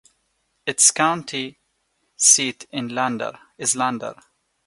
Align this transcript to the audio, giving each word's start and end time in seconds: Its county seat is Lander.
Its 0.65 0.89
county 0.89 1.59
seat 2.17 2.65
is 2.73 2.91
Lander. 3.75 4.17